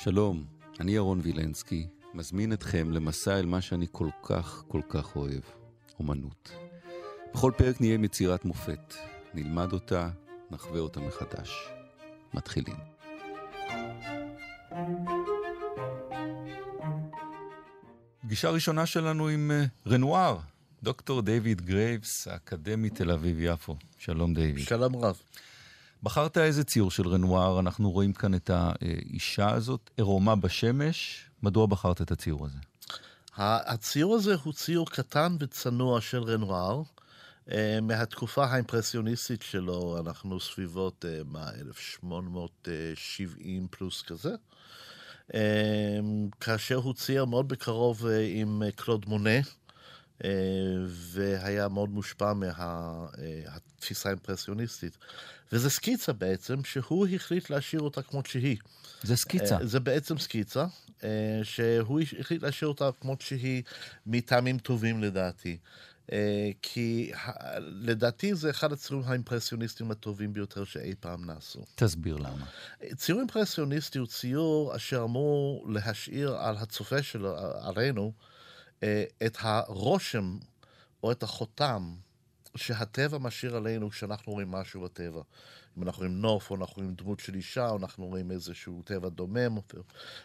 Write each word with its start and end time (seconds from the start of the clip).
שלום, 0.00 0.44
אני 0.80 0.92
ירון 0.92 1.20
וילנסקי, 1.22 1.86
מזמין 2.14 2.52
אתכם 2.52 2.90
למסע 2.90 3.38
אל 3.38 3.46
מה 3.46 3.60
שאני 3.60 3.86
כל 3.92 4.08
כך 4.22 4.64
כל 4.68 4.80
כך 4.88 5.16
אוהב, 5.16 5.42
אומנות. 5.98 6.50
בכל 7.34 7.52
פרק 7.56 7.80
נהיה 7.80 7.94
עם 7.94 8.04
יצירת 8.04 8.44
מופת, 8.44 8.94
נלמד 9.34 9.72
אותה, 9.72 10.10
נחווה 10.50 10.80
אותה 10.80 11.00
מחדש. 11.00 11.68
מתחילים. 12.34 12.76
פגישה 18.22 18.50
ראשונה 18.50 18.86
שלנו 18.86 19.28
עם 19.28 19.50
אה, 19.50 19.64
רנואר, 19.86 20.38
דוקטור 20.82 21.22
דיוויד 21.22 21.60
גרייבס, 21.60 22.28
האקדמי 22.28 22.90
תל 22.90 23.10
אביב-יפו. 23.10 23.76
שלום 23.98 24.34
דיוויד. 24.34 24.66
שלום 24.66 24.96
רב. 24.96 25.20
בחרת 26.02 26.38
איזה 26.38 26.64
ציור 26.64 26.90
של 26.90 27.08
רנואר, 27.08 27.60
אנחנו 27.60 27.90
רואים 27.90 28.12
כאן 28.12 28.34
את 28.34 28.50
האישה 28.50 29.50
הזאת, 29.50 29.90
עירומה 29.96 30.36
בשמש. 30.36 31.24
מדוע 31.42 31.66
בחרת 31.66 32.02
את 32.02 32.10
הציור 32.10 32.46
הזה? 32.46 32.58
הציור 33.36 34.14
הזה 34.14 34.34
הוא 34.42 34.52
ציור 34.52 34.90
קטן 34.90 35.36
וצנוע 35.40 36.00
של 36.00 36.22
רנואר. 36.22 36.82
אה, 37.52 37.78
מהתקופה 37.82 38.44
האימפרסיוניסטית 38.44 39.42
שלו, 39.42 39.98
אנחנו 40.00 40.40
סביבות, 40.40 41.04
אה, 41.08 41.20
מה, 41.24 41.50
1870 41.60 43.66
פלוס 43.70 44.02
כזה. 44.02 44.34
אה, 45.34 45.98
כאשר 46.40 46.76
הוא 46.76 46.94
צייר 46.94 47.24
מאוד 47.24 47.48
בקרוב 47.48 48.06
עם 48.34 48.62
קלוד 48.76 49.08
מונה, 49.08 49.40
והיה 50.88 51.68
מאוד 51.68 51.90
מושפע 51.90 52.32
מהתפיסה 52.32 54.08
האימפרסיוניסטית. 54.08 54.98
וזה 55.52 55.70
סקיצה 55.70 56.12
בעצם, 56.12 56.64
שהוא 56.64 57.06
החליט 57.14 57.50
להשאיר 57.50 57.80
אותה 57.80 58.02
כמות 58.02 58.26
שהיא. 58.26 58.56
זה 59.02 59.16
סקיצה. 59.16 59.58
זה 59.62 59.80
בעצם 59.80 60.18
סקיצה, 60.18 60.66
שהוא 61.42 62.00
החליט 62.18 62.42
להשאיר 62.42 62.68
אותה 62.68 62.90
כמות 63.00 63.20
שהיא 63.20 63.62
מטעמים 64.06 64.58
טובים 64.58 65.02
לדעתי. 65.02 65.58
אה, 66.12 66.50
כי 66.62 67.12
לדעתי 67.58 68.34
זה 68.34 68.50
אחד 68.50 68.72
הציורים 68.72 69.08
האימפרסיוניסטיים 69.08 69.90
הטובים 69.90 70.32
ביותר 70.32 70.64
שאי 70.64 70.94
פעם 71.00 71.24
נעשו. 71.24 71.64
תסביר 71.74 72.16
למה. 72.16 72.46
ציור 72.96 73.20
אימפרסיוניסטי 73.20 73.98
הוא 73.98 74.06
ציור 74.06 74.76
אשר 74.76 75.04
אמור 75.04 75.66
להשאיר 75.70 76.36
על 76.36 76.56
הצופה 76.56 77.02
שלו, 77.02 77.36
עלינו, 77.60 78.02
אה, 78.02 78.37
את 79.26 79.36
הרושם 79.40 80.38
או 81.02 81.12
את 81.12 81.22
החותם 81.22 81.94
שהטבע 82.56 83.18
משאיר 83.18 83.56
עלינו 83.56 83.90
כשאנחנו 83.90 84.32
רואים 84.32 84.50
משהו 84.50 84.80
בטבע. 84.80 85.22
אם 85.78 85.82
אנחנו 85.82 86.00
רואים 86.00 86.20
נוף, 86.20 86.50
או 86.50 86.56
אנחנו 86.56 86.74
רואים 86.76 86.94
דמות 86.94 87.20
של 87.20 87.34
אישה, 87.34 87.68
או 87.68 87.76
אנחנו 87.76 88.06
רואים 88.06 88.30
איזשהו 88.30 88.82
טבע 88.84 89.08
דומם, 89.08 89.56
או, 89.56 89.62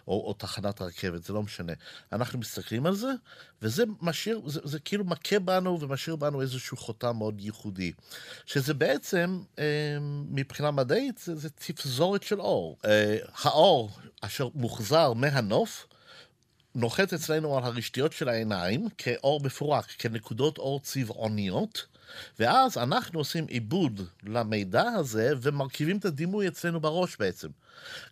או, 0.08 0.28
או 0.28 0.34
תחנת 0.34 0.82
רכבת, 0.82 1.24
זה 1.24 1.34
לא 1.34 1.44
משנה. 1.44 1.74
אנחנו 2.12 2.40
מסתכלים 2.40 2.86
על 2.86 2.96
זה, 2.96 3.12
וזה 3.62 3.84
משאיר, 4.02 4.42
זה, 4.46 4.60
זה 4.64 4.80
כאילו 4.80 5.06
מכה 5.06 5.40
בנו 5.40 5.80
ומשאיר 5.82 6.16
בנו 6.16 6.42
איזשהו 6.42 6.78
חותם 6.78 7.18
מאוד 7.18 7.42
ייחודי. 7.42 7.92
שזה 8.46 8.74
בעצם, 8.74 9.44
אה, 9.60 9.98
מבחינה 10.30 10.72
מדעית, 10.72 11.18
זה, 11.18 11.36
זה 11.36 11.50
תפזורת 11.50 12.24
של 12.24 12.42
אור. 12.42 12.78
אה, 12.86 13.18
האור 13.42 13.92
אשר 14.22 14.48
מוחזר 14.56 15.14
מהנוף, 15.14 15.88
נוחת 16.76 17.14
אצלנו 17.14 17.58
על 17.58 17.64
הרשתיות 17.64 18.14
של 18.14 18.30
העיניים 18.30 18.88
כאור 18.98 19.42
מפורק, 19.44 19.86
כנקודות 19.98 20.58
אור 20.58 20.80
צבעוניות, 20.80 21.86
ואז 22.40 22.78
אנחנו 22.78 23.20
עושים 23.20 23.46
עיבוד 23.48 24.02
למידע 24.24 24.84
הזה 24.84 25.34
ומרכיבים 25.42 25.98
את 25.98 26.06
הדימוי 26.06 26.48
אצלנו 26.48 26.80
בראש 26.80 27.18
בעצם. 27.20 27.48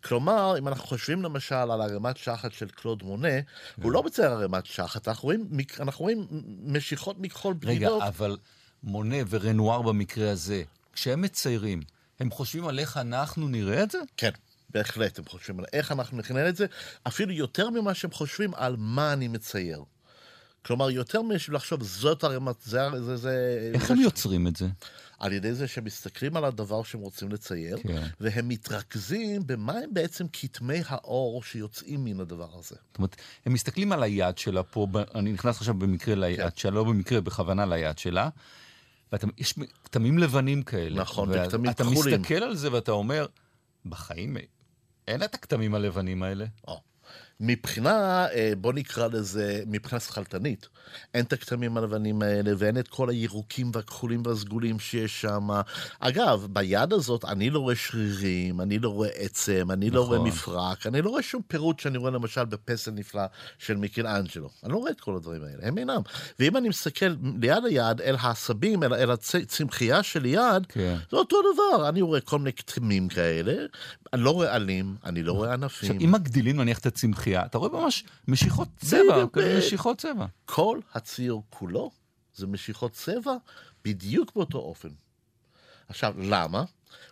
כלומר, 0.03 0.57
אם 0.57 0.67
אנחנו 0.67 0.87
חושבים 0.87 1.21
למשל 1.21 1.55
על 1.55 1.81
ערימת 1.81 2.17
שחת 2.17 2.53
של 2.53 2.69
קלוד 2.69 3.03
מונה, 3.03 3.35
הוא 3.75 3.83
כן. 3.83 3.89
לא 3.89 4.03
מצייר 4.03 4.31
ערימת 4.31 4.65
שחת, 4.65 5.07
אנחנו 5.07 5.25
רואים, 5.25 5.49
אנחנו 5.79 6.03
רואים 6.03 6.27
משיכות 6.63 7.19
מכחול 7.19 7.53
בדידות. 7.53 8.01
רגע, 8.01 8.07
אבל 8.07 8.37
מונה 8.83 9.17
ורנואר 9.29 9.81
במקרה 9.81 10.31
הזה, 10.31 10.63
כשהם 10.93 11.21
מציירים, 11.21 11.81
הם 12.19 12.31
חושבים 12.31 12.67
על 12.67 12.79
איך 12.79 12.97
אנחנו 12.97 13.47
נראה 13.47 13.83
את 13.83 13.91
זה? 13.91 13.99
כן. 14.17 14.31
בהחלט, 14.73 15.19
הם 15.19 15.25
חושבים 15.25 15.59
על 15.59 15.65
איך 15.73 15.91
אנחנו 15.91 16.17
נכנן 16.17 16.47
את 16.47 16.55
זה, 16.55 16.65
אפילו 17.03 17.31
יותר 17.31 17.69
ממה 17.69 17.93
שהם 17.93 18.11
חושבים 18.11 18.53
על 18.55 18.75
מה 18.77 19.13
אני 19.13 19.27
מצייר. 19.27 19.83
כלומר, 20.65 20.89
יותר 20.89 21.21
משהו 21.21 21.53
לחשוב, 21.53 21.83
זאת 21.83 22.23
הרמת, 22.23 22.55
זה... 22.63 22.79
זה, 23.05 23.17
זה 23.17 23.69
איך 23.73 23.87
זה 23.87 23.93
הם 23.93 23.99
ש... 23.99 24.03
יוצרים 24.03 24.47
את 24.47 24.55
זה? 24.55 24.67
על 25.19 25.33
ידי 25.33 25.53
זה 25.53 25.67
שהם 25.67 25.83
מסתכלים 25.83 26.37
על 26.37 26.45
הדבר 26.45 26.83
שהם 26.83 27.01
רוצים 27.01 27.31
לצייר, 27.31 27.77
כן. 27.83 28.07
והם 28.19 28.47
מתרכזים 28.47 29.47
במה 29.47 29.73
הם 29.73 29.93
בעצם 29.93 30.25
כתמי 30.33 30.79
האור 30.87 31.43
שיוצאים 31.43 32.03
מן 32.03 32.19
הדבר 32.19 32.49
הזה. 32.53 32.75
זאת 32.75 32.97
אומרת, 32.97 33.15
הם 33.45 33.53
מסתכלים 33.53 33.91
על 33.91 34.03
היד 34.03 34.37
שלה 34.37 34.63
פה, 34.63 34.87
אני 35.15 35.31
נכנס 35.31 35.57
עכשיו 35.57 35.73
במקרה 35.73 36.15
ליד 36.15 36.39
כן. 36.39 36.49
שלה, 36.55 36.71
לא 36.71 36.83
במקרה, 36.83 37.21
בכוונה 37.21 37.65
ליד 37.65 37.97
שלה, 37.97 38.29
ויש 39.13 39.53
כתמים 39.83 40.17
לבנים 40.17 40.63
כאלה. 40.63 41.01
נכון, 41.01 41.29
וכתמים 41.29 41.73
כחולים. 41.73 42.09
אתה 42.09 42.17
מסתכל 42.17 42.43
על 42.43 42.55
זה 42.55 42.71
ואתה 42.71 42.91
אומר, 42.91 43.25
בחיים 43.85 44.37
אין 45.11 45.23
את 45.23 45.35
הכתמים 45.35 45.75
הלבנים 45.75 46.23
האלה. 46.23 46.45
או. 46.67 46.90
מבחינה, 47.41 48.27
אה, 48.33 48.53
בוא 48.57 48.73
נקרא 48.73 49.07
לזה, 49.07 49.63
מבחינה 49.67 49.99
שכלתנית, 49.99 50.67
אין 51.13 51.25
את 51.25 51.33
הכתמים 51.33 51.77
הלבנים 51.77 52.21
האלה 52.21 52.51
ואין 52.57 52.77
את 52.77 52.87
כל 52.87 53.09
הירוקים 53.09 53.71
והכחולים 53.73 54.21
והסגולים 54.25 54.79
שיש 54.79 55.21
שם. 55.21 55.49
אגב, 55.99 56.47
ביד 56.49 56.93
הזאת 56.93 57.25
אני 57.25 57.49
לא 57.49 57.59
רואה 57.59 57.75
שרירים, 57.75 58.61
אני 58.61 58.79
לא 58.79 58.89
רואה 58.89 59.09
עצם, 59.15 59.67
אני 59.71 59.87
נכון. 59.87 59.97
לא 59.97 60.05
רואה 60.05 60.17
נכון. 60.17 60.27
מפרק, 60.27 60.87
אני 60.87 61.01
לא 61.01 61.09
רואה 61.09 61.21
שום 61.21 61.41
פירוט 61.47 61.79
שאני 61.79 61.97
רואה 61.97 62.11
למשל 62.11 62.45
בפסל 62.45 62.91
נפלא 62.91 63.23
של 63.57 63.77
מיקל 63.77 64.07
אנג'לו. 64.07 64.49
אני 64.63 64.71
לא 64.71 64.77
רואה 64.77 64.91
את 64.91 65.01
כל 65.01 65.15
הדברים 65.15 65.43
האלה, 65.43 65.67
הם 65.67 65.77
אינם. 65.77 66.01
ואם 66.39 66.57
אני 66.57 66.69
מסתכל 66.69 67.15
ליד 67.41 67.65
היד 67.65 68.01
אל 68.01 68.15
העשבים, 68.19 68.83
אל, 68.83 68.93
אל 68.93 69.11
הצמחייה 69.11 70.03
שליד, 70.03 70.65
כן. 70.69 70.95
זה 71.11 71.17
אותו 71.17 71.37
דבר, 71.53 71.89
אני 71.89 72.01
רואה 72.01 72.21
כל 72.21 72.37
מיני 72.37 72.53
כתמים 72.53 73.07
כאלה, 73.07 73.53
אני 74.13 74.21
לא 74.21 74.31
רואה 74.31 74.55
עלים, 74.55 74.95
אני 75.05 75.23
לא 75.23 75.33
רואה 75.33 75.53
ענפים. 75.53 75.91
עכשיו, 75.91 76.05
אם 76.05 76.11
מגדילים 76.11 76.61
נניח 76.61 76.79
את 76.79 76.85
הצמחייה, 76.85 77.30
אתה 77.37 77.57
רואה 77.57 77.71
ממש 77.71 78.03
משיכות 78.27 78.67
צבע, 78.77 79.25
משיכות 79.57 79.97
צבע. 79.97 80.25
כל 80.45 80.79
הציר 80.93 81.37
כולו 81.49 81.91
זה 82.33 82.47
משיכות 82.47 82.91
צבע 82.91 83.35
בדיוק 83.85 84.35
באותו 84.35 84.57
אופן. 84.57 84.89
עכשיו, 85.87 86.13
למה? 86.17 86.63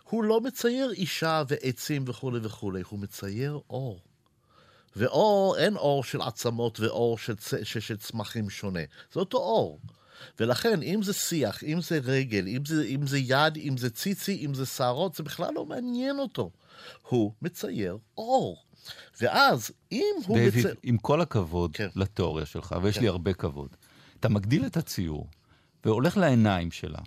הוא 0.04 0.24
לא 0.24 0.40
מצייר 0.40 0.90
אישה 0.90 1.42
ועצים 1.48 2.04
וכולי 2.06 2.38
וכולי, 2.42 2.82
הוא 2.88 2.98
מצייר 2.98 3.60
אור. 3.70 4.00
ואור, 4.96 5.56
אין 5.58 5.76
אור 5.76 6.04
של 6.04 6.20
עצמות 6.20 6.80
ואור 6.80 7.18
של, 7.18 7.36
צ... 7.36 7.54
של 7.62 7.96
צמחים 7.96 8.50
שונה, 8.50 8.80
זה 9.12 9.20
אותו 9.20 9.38
אור. 9.38 9.80
ולכן, 10.40 10.82
אם 10.82 11.02
זה 11.02 11.12
שיח, 11.12 11.64
אם 11.64 11.80
זה 11.80 12.00
רגל, 12.02 12.48
אם 12.48 12.64
זה, 12.64 12.84
אם 12.84 13.06
זה 13.06 13.18
יד, 13.18 13.56
אם 13.56 13.76
זה 13.76 13.90
ציצי, 13.90 14.46
אם 14.46 14.54
זה 14.54 14.66
שערות, 14.66 15.14
זה 15.14 15.22
בכלל 15.22 15.54
לא 15.54 15.66
מעניין 15.66 16.18
אותו. 16.18 16.50
הוא 17.08 17.32
מצייר 17.42 17.98
אור. 18.18 18.64
ואז, 19.20 19.70
אם 19.92 20.14
הוא... 20.26 20.38
דיוויד, 20.38 20.66
בצ... 20.66 20.76
עם 20.82 20.98
כל 20.98 21.20
הכבוד 21.20 21.76
כן. 21.76 21.88
לתיאוריה 21.96 22.46
שלך, 22.46 22.74
ויש 22.82 22.94
כן. 22.94 23.00
לי 23.00 23.08
הרבה 23.08 23.32
כבוד, 23.32 23.76
אתה 24.20 24.28
מגדיל 24.28 24.66
את 24.66 24.76
הציור 24.76 25.26
והולך 25.84 26.16
לעיניים 26.16 26.70
שלה. 26.70 26.98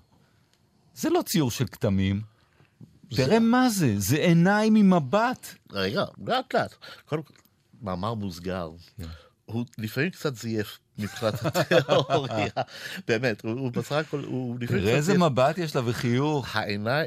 זה 0.95 1.09
לא 1.09 1.21
ציור 1.21 1.51
של 1.51 1.67
כתמים. 1.67 2.21
זה... 3.11 3.25
תראה 3.25 3.39
מה 3.39 3.69
זה, 3.69 3.93
זה 3.97 4.15
עיניים 4.15 4.75
עם 4.75 4.93
מבט. 4.93 5.47
רגע, 5.71 6.05
לאט 6.27 6.53
לאט. 6.55 6.75
קודם 7.05 7.23
כל, 7.23 7.33
מאמר 7.81 8.13
מוסגר. 8.13 8.71
כן. 8.97 9.03
הוא 9.45 9.65
לפעמים 9.77 10.09
קצת 10.09 10.35
זייף 10.35 10.79
מבחינת 10.97 11.33
התיאוריה, 11.45 12.47
באמת, 13.07 13.43
הוא 13.43 13.71
בסך 13.71 13.91
הכל, 13.91 14.23
הוא 14.23 14.57
לפעמים 14.59 14.81
קצת... 14.81 14.87
תראה 14.87 14.95
איזה 14.95 15.17
מבט 15.17 15.57
יש 15.57 15.75
לה 15.75 15.81
וחיוך. 15.85 16.55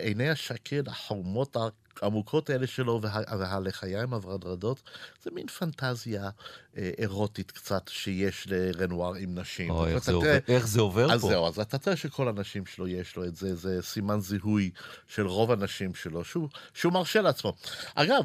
עיני 0.02 0.30
השקד, 0.30 0.88
החומות 0.88 1.56
העמוקות 2.02 2.50
האלה 2.50 2.66
שלו 2.66 3.00
וה, 3.02 3.20
והלחיים 3.38 4.14
הוורדרדות, 4.14 4.82
זה 5.22 5.30
מין 5.34 5.46
פנטזיה 5.46 6.30
אה, 6.76 6.90
אירוטית 6.98 7.50
קצת 7.50 7.88
שיש 7.88 8.46
לרנואר 8.50 9.14
עם 9.14 9.38
נשים. 9.38 9.72
איך, 9.86 10.04
זה 10.04 10.12
עובר, 10.12 10.38
איך 10.48 10.66
זה 10.66 10.80
עובר 10.80 11.12
אז 11.12 11.20
פה? 11.20 11.26
אז 11.26 11.32
זהו, 11.32 11.48
אז 11.48 11.58
אתה 11.58 11.78
תראה 11.78 11.96
שכל 11.96 12.28
הנשים 12.28 12.66
שלו 12.66 12.88
יש 12.88 13.16
לו 13.16 13.24
את 13.24 13.36
זה, 13.36 13.54
זה 13.54 13.82
סימן 13.82 14.20
זיהוי 14.20 14.70
של 15.06 15.26
רוב 15.26 15.52
הנשים 15.52 15.94
שלו, 15.94 16.24
שהוא, 16.24 16.48
שהוא 16.74 16.92
מרשה 16.92 17.20
לעצמו. 17.20 17.52
אגב, 17.94 18.24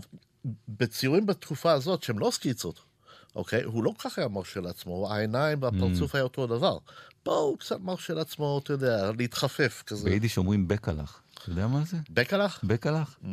בציורים 0.70 1.26
בתקופה 1.26 1.72
הזאת, 1.72 2.04
שהם 2.04 2.20
לא 2.20 2.32
סקיצות, 2.32 2.91
אוקיי? 3.36 3.64
הוא 3.64 3.84
לא 3.84 3.94
כל 3.98 4.10
כך 4.10 4.18
היה 4.18 4.28
מרשה 4.28 4.60
לעצמו, 4.60 5.12
העיניים 5.12 5.64
והפרצוף 5.64 6.12
mm. 6.12 6.18
היה 6.18 6.24
אותו 6.24 6.48
דבר. 6.48 6.78
פה 7.24 7.36
הוא 7.36 7.58
קצת 7.58 7.80
מרשה 7.80 8.14
לעצמו, 8.14 8.60
אתה 8.64 8.74
יודע, 8.74 9.12
להתחפף 9.18 9.84
כזה. 9.88 10.10
ביידיש 10.10 10.38
אומרים 10.38 10.68
בקלח. 10.68 11.22
אתה 11.34 11.50
יודע 11.50 11.68
מה 11.68 11.82
זה? 11.86 11.98
בקלח? 12.10 12.60
בקלח. 12.64 13.18
Mm. 13.24 13.28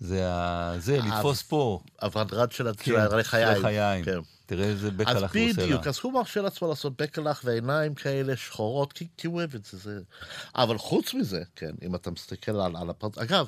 זה, 0.00 0.32
ה... 0.32 0.74
זה, 0.78 0.98
לתפוס 0.98 1.42
פה. 1.42 1.80
הוונדרד 2.02 2.52
של 2.52 2.68
כן, 2.78 2.92
החיים. 3.20 3.48
החיים. 3.48 4.04
כן. 4.04 4.18
תראה 4.46 4.64
איזה 4.64 4.90
בקלח 4.90 5.10
הוא 5.10 5.24
עושה 5.24 5.38
לה. 5.38 5.50
אז 5.50 5.56
בדיוק, 5.56 5.86
אז 5.86 5.98
הוא 6.02 6.12
מרשה 6.12 6.42
לעצמו 6.42 6.68
לעשות 6.68 7.02
בקלח 7.02 7.40
ועיניים 7.44 7.94
כאלה 7.94 8.36
שחורות, 8.36 8.92
כי, 8.92 9.06
כי 9.16 9.26
הוא 9.26 9.36
אוהב 9.36 9.54
את 9.54 9.64
זה, 9.64 9.78
זה. 9.78 10.00
אבל 10.54 10.78
חוץ 10.78 11.14
מזה, 11.14 11.42
כן, 11.56 11.70
אם 11.82 11.94
אתה 11.94 12.10
מסתכל 12.10 12.60
על, 12.60 12.76
על 12.76 12.90
הפרט... 12.90 13.18
אגב, 13.18 13.46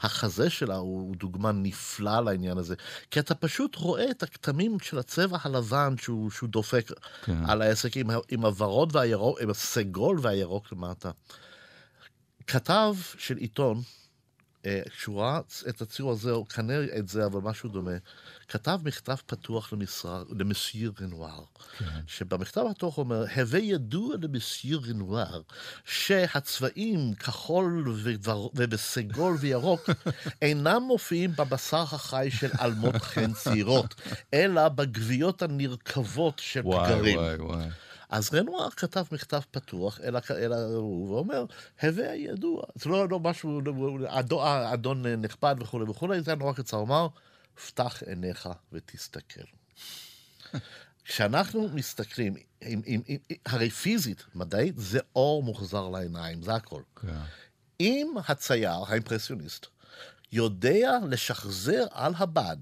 החזה 0.00 0.50
שלה 0.50 0.76
הוא 0.76 1.16
דוגמה 1.16 1.52
נפלאה 1.52 2.20
לעניין 2.20 2.58
הזה, 2.58 2.74
כי 3.10 3.20
אתה 3.20 3.34
פשוט 3.34 3.76
רואה 3.76 4.10
את 4.10 4.22
הכתמים 4.22 4.80
של 4.80 4.98
הצבע 4.98 5.38
הלבן 5.42 5.94
שהוא, 6.00 6.30
שהוא 6.30 6.48
דופק 6.48 6.90
כן. 7.24 7.46
על 7.46 7.62
העסק 7.62 7.96
עם, 7.96 8.10
עם 8.28 8.44
הוורוד 8.44 8.96
והירוק, 8.96 9.40
עם 9.40 9.50
הסגול 9.50 10.18
והירוק 10.22 10.72
למטה. 10.72 11.10
כתב 12.46 12.94
של 13.18 13.36
עיתון, 13.36 13.82
כשהוא 14.96 15.20
ראה 15.20 15.40
את 15.68 15.82
הציור 15.82 16.12
הזה, 16.12 16.30
או 16.30 16.48
כנראה 16.48 16.98
את 16.98 17.08
זה, 17.08 17.26
אבל 17.26 17.40
משהו 17.40 17.68
דומה, 17.68 17.90
כתב 18.48 18.78
מכתב 18.84 19.16
פתוח 19.26 19.72
למסייר 20.38 20.92
רנואר, 21.00 21.44
כן. 21.78 21.84
שבמכתב 22.06 22.64
הפתוח 22.70 22.98
אומר, 22.98 23.24
הווה 23.36 23.58
ידוע 23.58 24.14
למסייר 24.22 24.80
רנואר, 24.88 25.40
שהצבעים 25.84 27.14
כחול. 27.14 27.88
ובסגול 28.54 29.36
וירוק 29.40 29.90
אינם 30.42 30.82
מופיעים 30.82 31.32
בבשר 31.38 31.82
החי 31.82 32.28
של 32.30 32.50
אלמות 32.60 32.96
חן 32.96 33.32
צעירות, 33.32 33.94
אלא 34.34 34.68
בגוויות 34.68 35.42
הנרקבות 35.42 36.38
של 36.38 36.60
וואי, 36.64 36.88
פגרים. 36.88 37.18
וואי, 37.18 37.36
וואי. 37.36 37.68
אז 38.08 38.34
רנואר 38.34 38.70
כתב 38.70 39.04
מכתב 39.12 39.40
פתוח 39.50 40.00
אל, 40.00 40.52
הוא 40.52 41.14
ואומר, 41.14 41.44
הווה 41.82 42.10
הידוע. 42.10 42.62
זה 42.74 42.90
לא, 42.90 43.08
לא 43.08 43.20
משהו, 43.20 43.60
אדון, 44.06 44.42
אדון 44.72 45.06
נכבד 45.06 45.54
וכולי 45.60 45.90
וכולי, 45.90 46.22
זה 46.22 46.30
היה 46.30 46.38
נורא 46.38 46.52
קצר, 46.52 46.80
אמר, 46.80 47.08
פתח 47.66 48.02
עיניך 48.06 48.48
ותסתכל. 48.72 49.40
כשאנחנו 51.04 51.68
מסתכלים, 51.68 52.36
עם, 52.60 52.82
עם, 52.86 53.00
עם, 53.06 53.18
הרי 53.46 53.70
פיזית, 53.70 54.24
מדעית, 54.34 54.74
זה 54.78 54.98
אור 55.16 55.42
מוחזר 55.42 55.88
לעיניים, 55.88 56.42
זה 56.42 56.54
הכל. 56.54 56.82
כן. 57.00 57.08
אם 57.80 58.14
הצייר, 58.28 58.84
האימפרסיוניסט, 58.88 59.66
יודע 60.32 60.98
לשחזר 61.08 61.86
על 61.90 62.12
הבד 62.16 62.56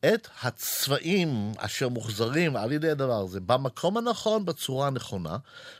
את 0.00 0.28
הצבעים 0.42 1.52
אשר 1.56 1.88
מוחזרים 1.88 2.56
על 2.56 2.72
ידי 2.72 2.90
הדבר 2.90 3.20
הזה 3.20 3.40
במקום 3.40 3.96
הנכון, 3.96 4.44
בצורה 4.44 4.86
הנכונה, 4.86 5.36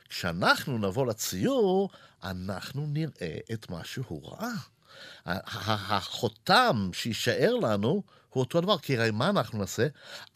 כשאנחנו 0.09 0.79
נבוא 0.79 1.07
לציור, 1.07 1.91
אנחנו 2.23 2.87
נראה 2.87 3.39
את 3.53 3.71
מה 3.71 3.85
שהוא 3.85 4.31
ראה. 4.31 4.53
החותם 5.27 6.91
שיישאר 6.93 7.55
לנו 7.55 8.03
הוא 8.37 8.45
אותו 8.45 8.61
דבר, 8.61 8.79
כי 8.79 8.97
הרי 8.97 9.11
מה 9.11 9.29
אנחנו 9.29 9.59
נעשה? 9.59 9.87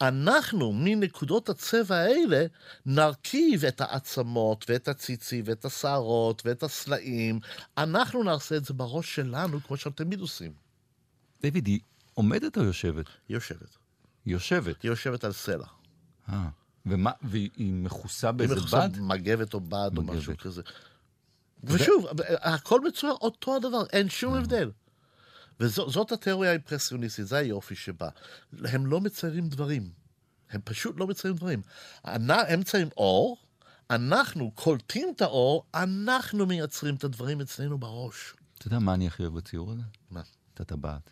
אנחנו 0.01 0.71
מנקודות 0.73 1.49
הצבע 1.49 1.95
האלה 1.95 2.45
נרכיב 2.85 3.65
את 3.65 3.81
העצמות 3.81 4.65
ואת 4.69 4.87
הציצי 4.87 5.41
ואת 5.45 5.65
השערות 5.65 6.41
ואת 6.45 6.63
הסלעים. 6.63 7.39
אנחנו 7.77 8.23
נעשה 8.23 8.57
את 8.57 8.65
זה 8.65 8.73
בראש 8.73 9.15
שלנו, 9.15 9.59
כמו 9.67 9.77
שאתם 9.77 10.03
תמיד 10.03 10.19
עושים. 10.19 10.53
דיוויד, 11.41 11.69
עומדת 12.21 12.57
או 12.57 12.63
יושבת? 12.63 13.05
יושבת. 13.29 13.77
יושבת? 14.25 14.81
היא 14.81 14.91
יושבת 14.91 15.23
על 15.23 15.31
סלע. 15.31 15.65
אה, 16.29 16.49
ומה, 16.85 17.11
והיא 17.21 17.73
מכוסה 17.73 18.31
באיזה 18.31 18.55
בד? 18.55 18.59
היא 18.59 18.67
מכוסה 18.67 18.87
במגבת 18.87 19.53
או 19.53 19.59
בד 19.59 19.97
או 19.97 20.03
משהו 20.03 20.37
כזה. 20.37 20.61
ושוב, 21.63 22.07
הכל 22.27 22.81
מצויר 22.81 23.13
אותו 23.13 23.55
הדבר, 23.55 23.85
אין 23.93 24.09
שום 24.09 24.33
הבדל. 24.33 24.71
וזאת 25.59 26.11
התיאוריה 26.11 26.49
האימפרסיוניסטית, 26.49 27.27
זה 27.27 27.37
היופי 27.37 27.75
שבה. 27.75 28.09
הם 28.63 28.85
לא 28.85 29.01
מציירים 29.01 29.49
דברים. 29.49 29.89
הם 30.49 30.61
פשוט 30.63 30.99
לא 30.99 31.07
מציירים 31.07 31.37
דברים. 31.37 31.61
הם 32.03 32.59
מציירים 32.59 32.89
אור, 32.97 33.37
אנחנו 33.89 34.51
קולטים 34.51 35.13
את 35.15 35.21
האור, 35.21 35.65
אנחנו 35.73 36.45
מייצרים 36.45 36.95
את 36.95 37.03
הדברים 37.03 37.41
אצלנו 37.41 37.77
בראש. 37.77 38.33
אתה 38.57 38.67
יודע 38.67 38.79
מה 38.79 38.93
אני 38.93 39.07
הכי 39.07 39.23
אוהב 39.23 39.33
בציור 39.33 39.71
הזה? 39.71 39.81
מה? 40.11 40.21
את 40.53 40.61
הטבעת. 40.61 41.09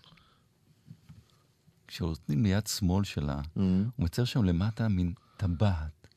כשנותנים 1.89 2.43
ליד 2.43 2.67
שמאל 2.67 3.03
שלה, 3.03 3.41
mm-hmm. 3.41 3.59
הוא 3.95 4.05
מצייר 4.05 4.25
שם 4.25 4.43
למטה 4.43 4.87
מין 4.87 5.13
טבעת. 5.37 6.07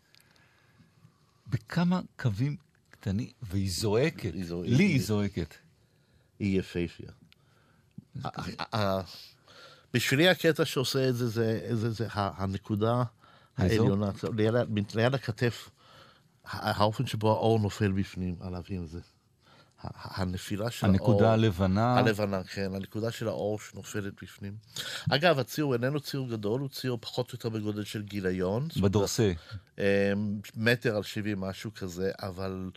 בכמה 1.46 2.00
קווים 2.16 2.56
קטנים, 2.90 3.30
והיא 3.42 3.70
זועקת. 3.70 4.34
היא 4.34 4.44
זועקת. 4.44 4.70
לי 4.70 4.84
היא 4.84 5.02
זועקת. 5.02 5.54
היא 6.38 6.58
יפהפייה. 6.58 7.10
בשבילי 9.94 10.28
הקטע 10.28 10.64
שעושה 10.64 11.08
את 11.08 11.16
זה, 11.16 11.28
זה, 11.28 11.90
זה, 11.90 12.06
הנקודה 12.12 13.02
העליונה, 13.56 14.10
ליד 14.94 15.14
הכתף, 15.14 15.70
האופן 16.44 17.06
שבו 17.06 17.30
האור 17.30 17.58
נופל 17.58 17.92
בפנים, 17.92 18.34
עליו 18.40 18.62
עם 18.68 18.86
זה. 18.86 19.00
הנפילה 19.94 20.70
של 20.70 20.86
הנקודה 20.86 21.08
האור... 21.08 21.12
הנקודה 21.12 21.32
הלבנה. 21.32 21.98
הלבנה, 21.98 22.44
כן, 22.44 22.74
הנקודה 22.74 23.10
של 23.10 23.28
האור 23.28 23.58
שנופלת 23.58 24.12
בפנים. 24.22 24.56
אגב, 25.10 25.38
הציור 25.38 25.74
איננו 25.74 26.00
ציור 26.00 26.28
גדול, 26.28 26.60
הוא 26.60 26.68
ציור 26.68 26.98
פחות 27.00 27.32
או 27.32 27.36
יותר 27.36 27.48
בגודל 27.48 27.84
של 27.84 28.02
גיליון. 28.02 28.68
בדורסי. 28.80 29.34
אמ, 29.78 29.84
מטר 30.56 30.96
על 30.96 31.02
שבעים, 31.02 31.40
משהו 31.40 31.74
כזה, 31.74 32.12
אבל 32.22 32.70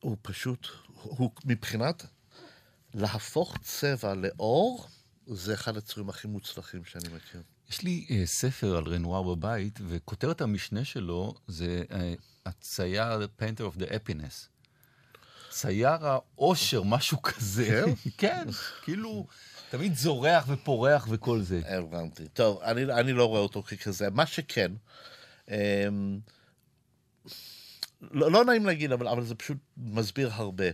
הוא 0.00 0.16
פשוט, 0.22 0.66
הוא 1.02 1.30
מבחינת 1.44 2.06
להפוך 2.94 3.56
צבע 3.62 4.14
לאור, 4.14 4.86
זה 5.26 5.54
אחד 5.54 5.76
הציורים 5.76 6.10
הכי 6.10 6.28
מוצלחים 6.28 6.84
שאני 6.84 7.08
מכיר. 7.08 7.42
יש 7.70 7.82
לי 7.82 8.06
uh, 8.08 8.26
ספר 8.26 8.76
על 8.76 8.84
רנואר 8.84 9.22
בבית, 9.22 9.78
וכותרת 9.88 10.40
המשנה 10.40 10.84
שלו 10.84 11.34
זה 11.46 11.82
uh, 11.88 11.92
הצייר 12.46 13.28
Painter 13.40 13.74
of 13.74 13.80
the 13.80 13.86
Happiness. 13.86 14.59
צייר 15.50 16.06
האושר, 16.06 16.82
משהו 16.82 17.22
כזה. 17.22 17.64
כן? 17.64 17.92
כן, 18.18 18.44
כאילו, 18.82 19.26
תמיד 19.70 19.94
זורח 19.94 20.44
ופורח 20.48 21.06
וכל 21.10 21.40
זה. 21.40 21.60
הבנתי. 21.66 22.28
טוב, 22.28 22.60
אני, 22.62 22.82
אני 22.82 23.12
לא 23.12 23.24
רואה 23.24 23.40
אותו 23.40 23.62
ככזה. 23.62 24.10
מה 24.10 24.26
שכן, 24.26 24.72
אמ, 25.48 26.20
לא, 28.00 28.32
לא 28.32 28.44
נעים 28.44 28.66
להגיד, 28.66 28.92
אבל, 28.92 29.08
אבל 29.08 29.24
זה 29.24 29.34
פשוט 29.34 29.56
מסביר 29.76 30.30
הרבה. 30.32 30.64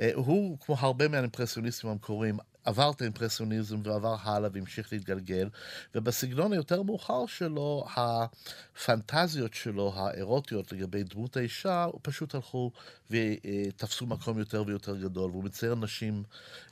אה, 0.00 0.10
הוא, 0.14 0.58
כמו 0.60 0.76
הרבה 0.78 1.08
מהאימפרסיוניסטים 1.08 1.90
המקוריים, 1.90 2.38
עבר 2.64 2.90
את 2.90 3.00
האימפרסיוניזם 3.00 3.80
ועבר 3.84 4.16
הלאה 4.22 4.50
והמשיך 4.52 4.92
להתגלגל, 4.92 5.48
ובסגנון 5.94 6.52
היותר 6.52 6.82
מאוחר 6.82 7.26
שלו, 7.26 7.86
הפנטזיות 7.96 9.54
שלו, 9.54 9.92
האירוטיות 9.96 10.72
לגבי 10.72 11.02
דמות 11.02 11.36
האישה, 11.36 11.86
פשוט 12.02 12.34
הלכו 12.34 12.70
ותפסו 13.10 14.06
מקום 14.06 14.38
יותר 14.38 14.64
ויותר 14.66 14.96
גדול, 14.96 15.30
והוא 15.30 15.44
מצייר 15.44 15.74
נשים 15.74 16.22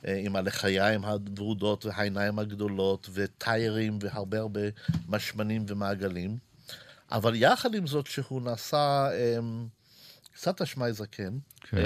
אה, 0.05 0.21
עם 0.25 0.35
הלחיים 0.35 1.05
הוורודות 1.05 1.85
והעיניים 1.85 2.39
הגדולות, 2.39 3.09
וטיירים 3.13 3.99
והרבה 4.01 4.39
הרבה 4.39 4.61
משמנים 5.07 5.65
ומעגלים. 5.67 6.37
אבל 7.11 7.35
יחד 7.35 7.75
עם 7.75 7.87
זאת 7.87 8.07
שהוא 8.07 8.41
נעשה... 8.41 9.09
אמ, 9.13 9.67
קצת 10.33 10.61
אשמאי 10.61 10.93
זקן. 10.93 11.37
כן. 11.61 11.77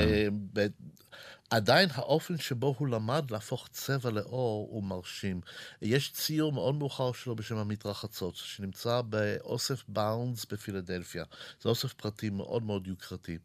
עדיין 1.50 1.90
האופן 1.94 2.38
שבו 2.38 2.76
הוא 2.78 2.88
למד 2.88 3.32
להפוך 3.32 3.68
צבע 3.72 4.10
לאור 4.10 4.68
הוא 4.72 4.84
מרשים. 4.84 5.42
יש 5.82 6.12
ציור 6.14 6.52
מאוד 6.52 6.76
מאוחר 6.76 7.12
שלו 7.12 7.36
בשם 7.36 7.58
המתרחצות, 7.58 8.36
שנמצא 8.36 9.02
באוסף 9.02 9.84
באונדס 9.88 10.46
בפילדלפיה. 10.46 11.24
זה 11.62 11.70
אוסף 11.70 11.94
פרטי 11.94 12.30
מאוד 12.30 12.64
מאוד 12.64 12.88
יוקרתי. 12.88 13.38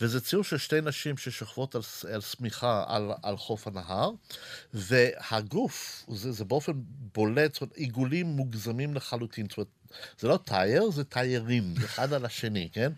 וזה 0.00 0.20
ציור 0.20 0.44
של 0.44 0.58
שתי 0.58 0.80
נשים 0.80 1.16
ששוכבות 1.16 1.74
על, 1.74 1.82
על 2.14 2.20
שמיכה 2.20 2.84
על, 2.88 3.10
על 3.22 3.36
חוף 3.36 3.66
הנהר, 3.66 4.10
והגוף, 4.74 6.06
זה, 6.08 6.32
זה 6.32 6.44
באופן 6.44 6.72
בולט, 7.14 7.54
זאת 7.54 7.62
אומרת, 7.62 7.76
עיגולים 7.76 8.26
מוגזמים 8.26 8.94
לחלוטין. 8.94 9.46
זאת 9.48 9.56
אומרת, 9.56 9.68
זה 10.18 10.28
לא 10.28 10.36
טייר, 10.44 10.90
זה 10.90 11.04
טיירים, 11.04 11.74
אחד 11.84 12.12
על 12.12 12.24
השני, 12.24 12.68
כן? 12.72 12.92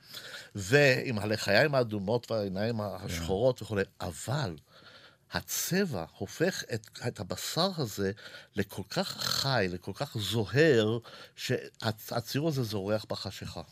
ועם 0.55 1.19
הלחיים 1.19 1.75
האדומות 1.75 2.31
והעיניים 2.31 2.81
השחורות 2.81 3.63
וכולי, 3.63 3.83
אבל 4.01 4.40
הצבע 5.33 6.05
הופך 6.19 6.63
את, 6.75 6.89
את 7.07 7.21
הבשר 7.21 7.71
הזה 7.77 8.13
לכל 8.57 8.83
כך 8.91 9.09
חי, 9.09 9.67
לכל 9.71 9.93
כך 9.95 10.17
זוהר, 10.19 10.99
שהציור 11.37 12.49
הזה 12.49 12.63
זורח 12.63 13.05
בחשיכה. 13.09 13.63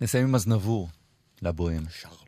נסיים 0.00 0.24
עם 0.24 0.34
אזנבור 0.34 0.88
לבוהם. 1.42 1.84
שרלו. 1.90 2.27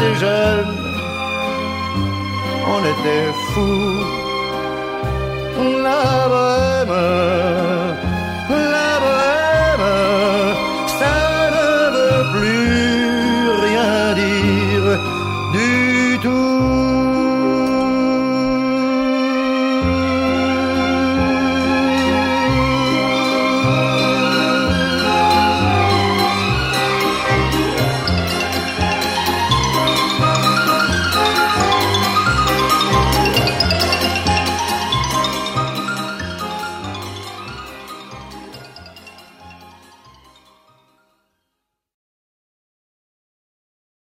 Était 0.00 0.14
jeunes, 0.14 0.76
on 2.74 2.80
était 2.92 3.32
fous. 3.52 4.00
La 5.84 6.04
bohème, 6.32 7.69